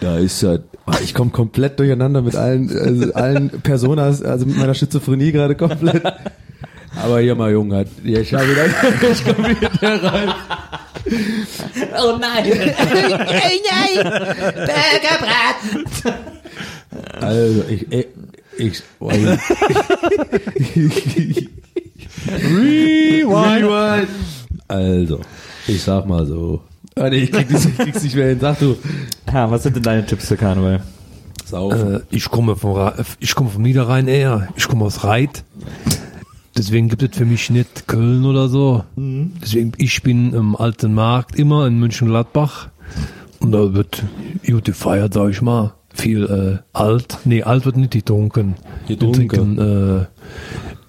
[0.00, 4.56] Da ist ja, ah, ich komme komplett durcheinander mit allen, also allen Personas, also mit
[4.56, 6.02] meiner Schizophrenie gerade komplett.
[7.02, 10.34] Aber hier mal Junge, hat- ja, ich habe wieder, ich komme wieder rein.
[12.02, 12.44] Oh nein!
[12.48, 14.04] nein, nein!
[14.54, 15.84] Burgerbraten!
[17.20, 18.06] Also ich, ich,
[18.58, 18.82] ich,
[22.26, 24.08] Rewind.
[24.66, 25.20] Also,
[25.66, 26.62] ich sag mal so.
[26.96, 28.40] Ah, nee, ich krieg das, ich krieg's nicht mehr hin.
[28.40, 28.76] Sag du.
[29.32, 30.82] Ja, was sind denn deine Tipps für Karneval?
[31.44, 31.96] Saufen.
[31.96, 34.48] Äh, ich komme vom, ich komme vom Niederrhein eher.
[34.56, 35.44] Ich komme aus Reit.
[36.58, 38.84] Deswegen gibt es für mich nicht Köln oder so.
[38.96, 42.68] Deswegen, ich bin im alten Markt immer in München-Gladbach.
[43.38, 44.02] Und da wird
[44.44, 45.74] gut gefeiert, sag ich mal.
[45.94, 47.18] Viel äh, alt.
[47.24, 48.56] Nee, alt wird nicht getrunken.
[48.88, 49.28] Wir Getrunken.
[49.28, 50.06] trinken, äh,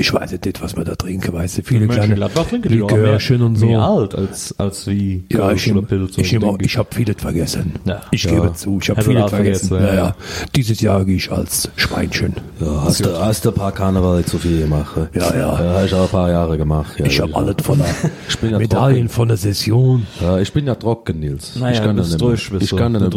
[0.02, 3.66] ich weiß nicht, was wir da trinken, weißt du, viele kleine Likörchen und so.
[3.66, 7.16] Mehr alt als, als wie Ja, ich, nehm- Pilz oder ich, nehm ich habe vieles
[7.20, 7.74] vergessen.
[7.86, 8.02] Ja.
[8.12, 8.32] Ich Ja.
[8.32, 9.68] gebe zu, ich habe Hat man vieles vergessen.
[9.68, 10.02] vergessen, ja.
[10.02, 10.16] ja, ja.
[10.56, 12.34] Dieses Jahr gehe ich als Schweinchen.
[12.62, 14.96] Ja, hast, du, hast du ein paar Karneval zu viel gemacht?
[15.14, 15.40] Ja, ja.
[15.40, 16.94] Ja, hab ich auch ein paar Jahre gemacht.
[16.98, 17.88] Ja, Ich habe alles von der
[18.30, 19.10] Ich bin ja Medaillen trocken.
[19.10, 20.08] von der Session.
[20.22, 21.56] Ja, ich bin ja trocken, Nils.
[21.58, 23.12] Naja, ich kann du da bist nicht bist Ich kann nicht ganz ich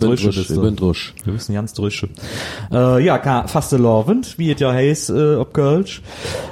[0.00, 0.36] bin drusch drusch.
[0.36, 1.14] bist Ich bin drusch.
[1.24, 2.08] Wir wissen ganz drüsche.
[2.72, 6.00] Äh, ja, ka- faste Lovend, wie es ja heißt, äh, ob Kölsch.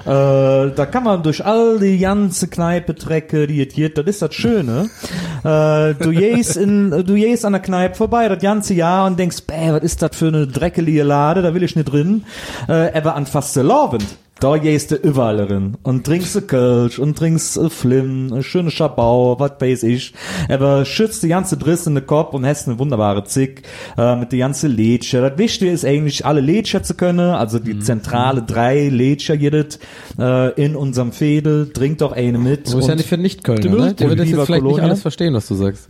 [0.04, 4.22] Äh, da kann man durch all die ganze Kneipe trecke, die es gibt, das ist
[4.22, 4.90] das Schöne.
[5.44, 9.42] Äh, du gehst in, du gehst an der Kneipe vorbei, das ganze Jahr und denkst,
[9.44, 12.22] bäh, was ist das für eine dreckelige Lade, da will ich nicht drin.
[12.68, 14.06] Äh, aber an faste Lovend.
[14.42, 18.72] Da gehst du überall drin und trinkst du Kölsch und trinkst äh, Flim, eine schöne
[18.72, 20.14] Schabau, was weiß ich.
[20.48, 23.62] Aber schützt die ganze Driss in den Kopf und hast eine wunderbare Zick
[23.96, 25.20] äh, mit die ganze Lädsche.
[25.20, 29.78] Das Wichtige ist eigentlich, alle Lädsche zu können, also die zentrale drei Lädsche jedes
[30.18, 31.72] äh, in unserem Fädel.
[31.72, 32.68] Trink doch eine mit.
[32.68, 33.94] Du bist ja nicht für Nicht-Kölner, ne?
[33.94, 34.82] Der wird jetzt vielleicht nicht Colonia.
[34.82, 35.88] alles verstehen, was du sagst.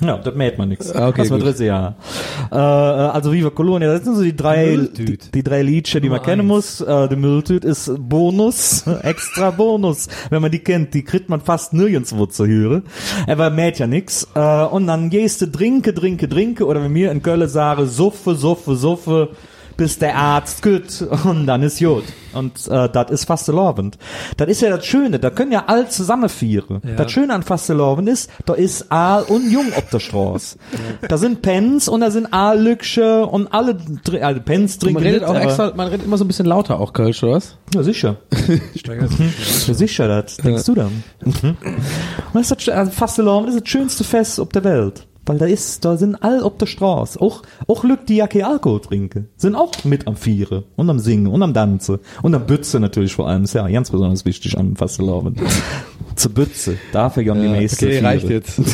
[0.00, 0.90] Ja, das mäht man nix.
[0.92, 1.46] Ah, okay, das war gut.
[1.46, 1.96] dritte Jahr.
[2.50, 6.22] Äh, also Viva Colonia, das sind so die drei, die, die drei Liedchen, die man
[6.22, 6.80] kennen muss.
[6.80, 10.08] Äh, die Mülltüte ist Bonus, extra Bonus.
[10.30, 12.82] Wenn man die kennt, die kriegt man fast nirgendwo zu hören.
[13.26, 14.28] Aber mäht ja nix.
[14.34, 18.34] Äh, und dann gehst du trinke, trinke, trinke, oder wenn mir in Köln sage, suffe,
[18.34, 19.30] suffe, suffe,
[19.76, 22.04] bis der Arzt gut und dann ist gut.
[22.32, 23.98] Und äh, das ist Fastelovend.
[24.36, 26.80] Das ist ja das Schöne, da können ja all zusammen vieren.
[26.96, 30.58] Das Schöne an Fastelovend ist, da ist Aal und Jung auf der Straße.
[31.08, 33.76] Da sind Pens und da sind Aal Lücksche und alle,
[34.20, 36.80] also Pens trinken Man redet mit, auch extra, man redet immer so ein bisschen lauter
[36.80, 37.56] auch Kölsch, oder was?
[37.72, 38.16] Ja, sicher.
[38.74, 41.04] ja, sicher, das denkst du dann.
[41.24, 41.56] Mhm.
[41.62, 45.06] Und das ist das, also Fastelovend ist das schönste Fest auf der Welt.
[45.26, 48.44] Weil da ist, da sind all ob der Straße, auch, auch Leute, die ja kein
[48.44, 52.46] Alkohol trinken, sind auch mit am Viere und am Singen und am Tanzen und am
[52.46, 55.40] Bütze natürlich vor allem, ist ja ganz besonders wichtig an Fastelavond.
[56.16, 58.04] Zur Bütze, dafür gehen die meisten okay, Viere.
[58.04, 58.60] reicht jetzt.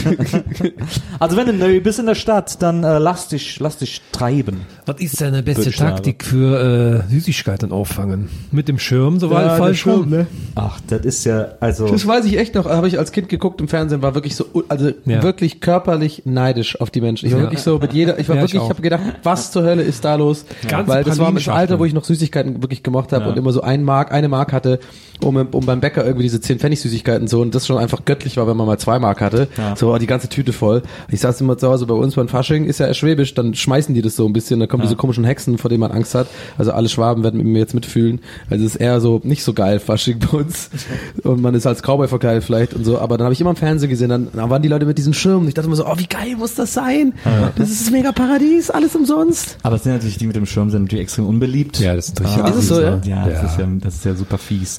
[1.19, 4.63] Also wenn du neu bist in der Stadt, dann äh, lass dich, lass dich treiben.
[4.87, 5.77] Was ist deine beste ich.
[5.77, 8.29] Taktik für äh, Süßigkeiten auffangen?
[8.51, 10.11] Mit dem Schirm, so Ja, weit der falsch Schirm, rum?
[10.11, 10.27] ne?
[10.55, 11.89] Ach, das ist ja, also.
[11.89, 14.47] Das weiß ich echt noch, habe ich als Kind geguckt im Fernsehen, war wirklich so,
[14.69, 15.23] also Ja.
[15.23, 17.27] wirklich körperlich neidisch auf die Menschen.
[17.27, 17.45] Ich war Ja.
[17.47, 18.71] wirklich so mit jeder, ich war Ja, ich wirklich, ich auch.
[18.71, 20.45] habe gedacht, was zur Hölle ist da los?
[20.69, 21.49] Ganze Weil das war das.
[21.49, 24.53] Alter, wo ich noch Süßigkeiten wirklich gemocht habe und immer so ein Mark, eine Mark
[24.53, 24.81] hatte,
[25.23, 28.37] um, um beim Bäcker irgendwie diese 10 Pfennig Süßigkeiten so und das schon einfach göttlich
[28.37, 29.49] war, wenn man mal zwei Mark hatte.
[29.77, 30.83] So die ganze Tüte voll.
[31.11, 34.03] Ich saß immer zu Hause bei uns beim Fasching, ist ja schwäbisch, dann schmeißen die
[34.03, 36.27] das so ein bisschen, dann kommen diese komischen Hexen, vor denen man Angst hat.
[36.59, 38.21] Also alle Schwaben werden mit mir jetzt mitfühlen.
[38.51, 40.71] Also es ist eher so nicht so geil Fasching bei uns.
[41.23, 43.57] Und man ist als Cowboy verkleidet vielleicht und so, aber dann habe ich immer im
[43.57, 45.47] Fernsehen gesehen, dann, dann waren die Leute mit diesen Schirmen.
[45.49, 47.15] Ich dachte immer so, oh, wie geil muss das sein?
[47.57, 49.57] Das ist das mega Paradies, alles umsonst.
[49.63, 51.79] Aber es sind natürlich die mit dem Schirm sind natürlich extrem unbeliebt.
[51.81, 53.01] Ja, das ist Ah, Ist es so, ja?
[53.05, 53.47] Ja, das Ja.
[53.47, 54.79] ist ja, das ist ja super fies.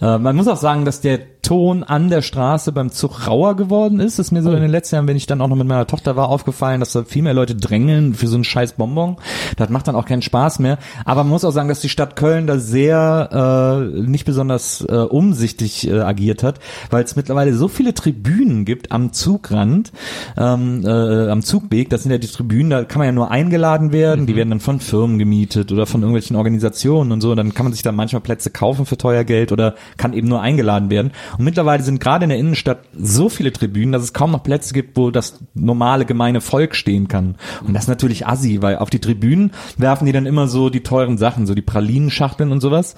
[0.00, 4.00] Äh, man muss auch sagen, dass der Ton an der Straße beim Zug rauer geworden
[4.00, 4.18] ist.
[4.18, 5.86] Das ist mir so in den letzten Jahren, wenn ich dann auch noch mit meiner
[5.86, 9.16] Tochter war, aufgefallen, dass da viel mehr Leute drängeln für so einen scheiß Bonbon.
[9.56, 10.78] Das macht dann auch keinen Spaß mehr.
[11.04, 14.94] Aber man muss auch sagen, dass die Stadt Köln da sehr äh, nicht besonders äh,
[14.94, 19.92] umsichtig äh, agiert hat, weil es mittlerweile so viele Tribünen gibt am Zugrand,
[20.36, 21.90] ähm, äh, am Zugweg.
[21.90, 24.26] Das sind ja die Tribünen, da kann man ja nur eingeladen werden.
[24.26, 27.30] Die werden dann von Firmen gemietet oder von irgendwelchen Organisationen und so.
[27.30, 30.28] Und dann kann man sich da manchmal Plätze kaufen für teuer Geld oder kann eben
[30.28, 31.12] nur eingeladen werden.
[31.38, 34.74] Und mittlerweile sind gerade in der Innenstadt so viele Tribünen, dass es kaum noch Plätze
[34.74, 37.36] gibt, wo das normale gemeine Volk stehen kann.
[37.66, 40.82] Und das ist natürlich assi, weil auf die Tribünen werfen die dann immer so die
[40.82, 42.96] teuren Sachen, so die Pralinenschachteln und sowas.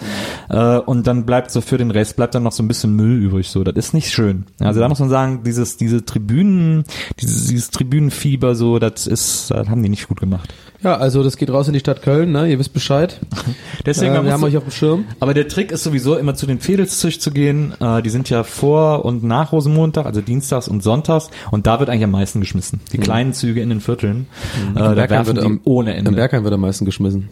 [0.48, 3.18] Äh, und dann bleibt so für den Rest bleibt dann noch so ein bisschen Müll
[3.18, 3.48] übrig.
[3.48, 4.46] So, das ist nicht schön.
[4.60, 6.84] Also da muss man sagen, dieses diese Tribünen,
[7.20, 10.52] dieses, dieses Tribünenfieber, so, das ist, das haben die nicht gut gemacht.
[10.82, 12.50] Ja, also das geht raus in die Stadt Köln, ne?
[12.50, 13.20] Ihr wisst Bescheid.
[13.86, 15.04] Deswegen Äh, wir haben euch auf dem Schirm.
[15.20, 17.74] Aber der Trick ist sowieso immer zu den Vedelszüch zu gehen.
[17.80, 21.30] Äh, die sind ja vor und nach Rosenmontag, also dienstags und sonntags.
[21.50, 22.80] Und da wird eigentlich am meisten geschmissen.
[22.92, 24.26] Die kleinen Züge in den Vierteln.
[24.74, 26.10] Äh, da Bergheim werfen wird die am- ohne Ende.
[26.10, 27.28] Im Bergheim wird am meisten geschmissen.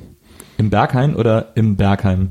[0.56, 2.30] Im Berghain oder im Bergheim?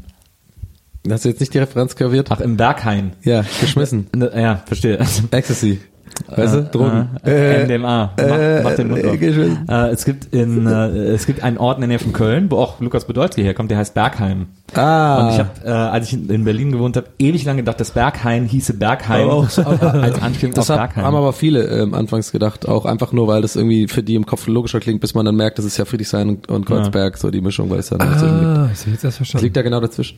[1.09, 2.27] Hast du jetzt nicht die Referenz kaviert?
[2.29, 3.13] Ach, im Berghain.
[3.23, 4.07] Ja, geschmissen.
[4.35, 4.99] Ja, verstehe.
[5.31, 5.79] Ecstasy.
[6.27, 6.63] Weißt du?
[6.63, 7.09] Drogen.
[7.25, 8.11] Äh, MDMA.
[8.17, 9.15] Mach, äh, mach den Mund äh.
[9.15, 12.57] Äh, es gibt in äh, es gibt einen Ort in der Nähe von Köln, wo
[12.57, 14.47] auch Lukas Podolski herkommt, der heißt Bergheim.
[14.75, 15.21] Ah.
[15.27, 17.91] Und ich habe, äh, als ich in- in Berlin gewohnt habe, ewig lang gedacht, das
[17.91, 21.05] Berghain hieße Bergheim Oh, als Anspielung Das auf hab, Bergheim.
[21.05, 24.25] haben aber viele ähm, anfangs gedacht, auch einfach nur, weil das irgendwie für die im
[24.25, 27.31] Kopf logischer klingt, bis man dann merkt, das ist ja Friedrichshain und, und Kreuzberg, so
[27.31, 28.45] die Mischung, weil es dann dazwischen liegt.
[28.57, 29.43] Ah, ich jetzt das Das verstanden.
[29.45, 30.17] liegt da genau dazwischen.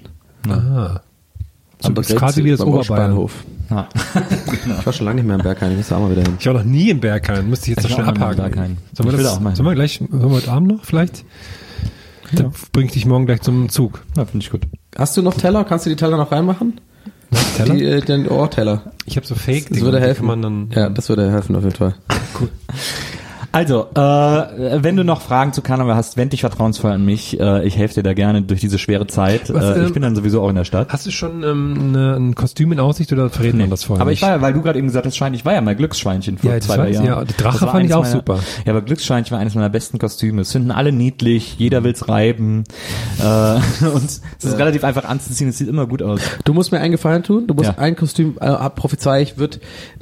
[0.49, 0.99] ah.
[1.89, 3.27] Das ist quasi wie das Oberbayern.
[3.69, 3.87] Ja.
[4.79, 6.35] Ich war schon lange nicht mehr im Berghain, ich muss da auch mal wieder hin.
[6.39, 8.77] Ich war noch nie im Berghain, müsste ich jetzt Ich noch schnell abhaken.
[8.93, 9.55] Sollen wir, das, auch mal hin.
[9.55, 11.23] sollen wir gleich, sollen wir heute Abend noch vielleicht?
[12.33, 14.01] Dann bring ich dich morgen gleich zum Zug.
[14.15, 14.63] ja, finde ich gut.
[14.97, 15.63] Hast du noch Teller?
[15.63, 16.79] Kannst du die Teller noch reinmachen?
[17.55, 17.73] Teller?
[17.73, 18.91] Die, äh, den Ohrteller.
[19.05, 20.25] ich habe so Fake, Das würde helfen.
[20.27, 21.95] Man dann, ja, das würde helfen auf jeden Fall.
[23.53, 23.99] Also, äh,
[24.83, 27.37] wenn du noch Fragen zu Karneval hast, wend dich vertrauensvoll an mich.
[27.39, 29.53] Äh, ich helfe dir da gerne durch diese schwere Zeit.
[29.53, 30.87] Was, äh, ich ähm, bin dann sowieso auch in der Stadt.
[30.89, 34.13] Hast du schon ähm, eine, ein Kostüm in Aussicht oder verrät man das vorher aber
[34.13, 36.37] ich war ja, weil du gerade eben gesagt hast, Schwein, ich war ja mal Glücksschweinchen
[36.37, 37.05] vor Ja, zwei, drei Jahren.
[37.05, 37.25] ja.
[37.25, 38.39] Die Drache fand ich auch meiner, super.
[38.65, 40.41] Ja, aber Glücksschweinchen war eines meiner besten Kostüme.
[40.43, 42.63] Es finden alle niedlich, jeder will's reiben.
[43.19, 43.23] Äh,
[43.85, 46.21] und es ist relativ einfach anzuziehen, es sieht immer gut aus.
[46.45, 47.47] Du musst mir einen Gefallen tun.
[47.47, 47.77] Du musst Ja.
[47.77, 49.59] ein Kostüm, äh, prophezei ich, wird,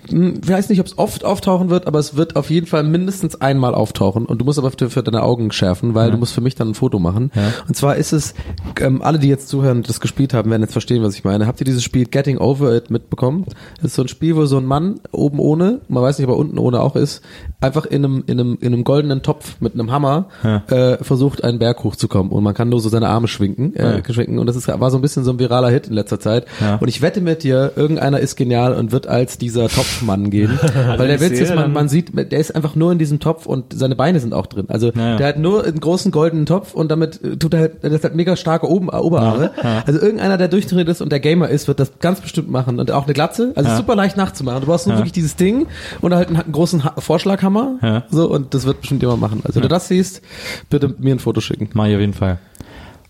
[0.09, 2.83] hm, ich weiß nicht, ob es oft auftauchen wird, aber es wird auf jeden Fall
[2.83, 4.25] mindestens einmal auftauchen.
[4.25, 6.73] Und du musst aber für, deine Augen schärfen, weil du musst für mich dann ein
[6.73, 7.31] Foto machen.
[7.35, 7.41] Ja.
[7.67, 8.33] Und zwar ist es,
[8.79, 11.47] ähm, alle, die jetzt zuhören und das gespielt haben, werden jetzt verstehen, was ich meine.
[11.47, 13.45] Habt ihr dieses Spiel Getting Over It mitbekommen?
[13.77, 16.35] Das ist so ein Spiel, wo so ein Mann oben ohne, man weiß nicht, ob
[16.35, 17.21] er unten ohne auch ist,
[17.61, 20.63] einfach in einem, in einem, in einem goldenen Topf mit einem Hammer Ja.
[20.67, 22.31] äh, versucht, einen Berg hochzukommen.
[22.31, 24.13] Und man kann nur so seine Arme schwinken, äh, Ja.
[24.13, 24.39] schwenken.
[24.39, 26.45] Und das ist, war so ein bisschen so ein viraler Hit in letzter Zeit.
[26.61, 26.75] Ja.
[26.75, 30.59] Und ich wette mit dir, irgendeiner ist genial und wird als dieser Topfmann gehen.
[30.97, 33.73] Weil der Witz ist, man, man sieht, der ist einfach nur in diesem Topf und
[33.73, 34.65] seine Beine sind auch drin.
[34.69, 35.17] Also Ja, ja.
[35.17, 38.15] der hat nur einen großen goldenen Topf und damit äh, tut er halt, das hat
[38.15, 39.51] mega starke Oben, äh, Oberarme.
[39.85, 42.79] Also irgendeiner, der durchtrainiert ist und der Gamer ist, wird das ganz bestimmt machen.
[42.79, 43.53] Und auch eine Glatze.
[43.55, 43.77] Also Ja.
[43.77, 44.61] super leicht nachzumachen.
[44.61, 44.99] Du brauchst nur Ja.
[44.99, 45.67] wirklich dieses Ding
[46.01, 47.77] und halt einen, einen großen ha Vorschlaghammer.
[47.81, 48.03] Ja.
[48.09, 49.41] So, und das wird bestimmt jemand machen.
[49.43, 50.21] Also wenn du das siehst,
[50.69, 51.69] bitte mir ein Foto schicken.
[51.73, 52.39] Mach ich auf jeden Fall.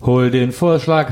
[0.02, 1.12] Hol den Vorschlag,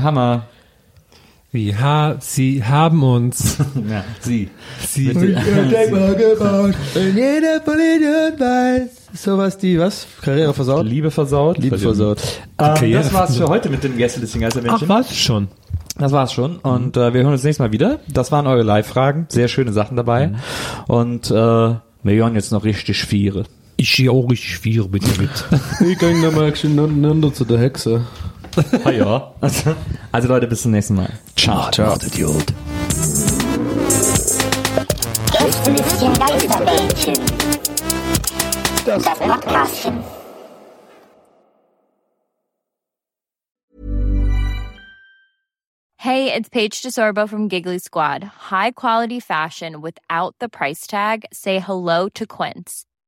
[1.50, 3.56] Wir ha sie haben uns.
[3.88, 4.50] Ja, sie.
[4.86, 6.74] sie gebaut.
[6.94, 8.90] Und jeder Ihnen weiß.
[9.14, 10.06] So was die, was?
[10.20, 10.84] Karriere versaut?
[10.84, 11.56] Liebe versaut.
[11.56, 12.20] Liebe versaut.
[12.58, 14.88] Ähm, das war's für heute mit dem Gästelistchen Ach, Geistermännchen.
[14.90, 15.48] was schon?
[15.96, 16.58] Das war's schon.
[16.58, 18.00] Und äh, wir hören uns nächstes Mal wieder.
[18.08, 19.26] Das waren eure Live-Fragen.
[19.30, 20.32] Sehr schöne Sachen dabei.
[20.86, 23.44] Und äh, wir hören jetzt noch richtig Viere.
[23.80, 25.30] Ich stehe auch richtig vier bitte mit.
[25.88, 28.04] Ich ging da mal gegeneinander zu der Hexe.
[28.84, 29.32] Ah, ja.
[29.40, 29.76] Also,
[30.12, 31.12] also Leute, bis zum nächsten Mal.
[31.36, 31.70] Ciao.
[31.70, 31.94] Ciao.
[31.96, 32.46] Idiot.
[35.32, 37.14] Gästelistchen Geisterbällchen.
[38.84, 40.02] Das Podcastchen.
[46.00, 48.22] Hey, it's Paige DeSorbo from Giggly Squad.
[48.22, 51.24] High quality fashion without the price tag.
[51.32, 52.86] Say hello to Quince.